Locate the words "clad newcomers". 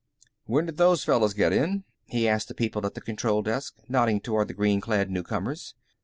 4.81-5.75